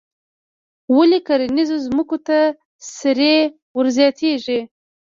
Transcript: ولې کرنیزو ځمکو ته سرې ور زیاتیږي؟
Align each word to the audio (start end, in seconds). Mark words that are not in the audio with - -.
ولې 0.95 1.19
کرنیزو 1.27 1.75
ځمکو 1.85 2.17
ته 2.27 2.37
سرې 2.95 3.35
ور 3.75 3.87
زیاتیږي؟ 3.97 4.59